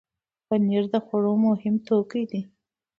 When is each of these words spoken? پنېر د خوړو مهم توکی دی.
پنېر 0.47 0.83
د 0.93 0.95
خوړو 1.05 1.33
مهم 1.45 1.75
توکی 1.87 2.23
دی. 2.31 2.41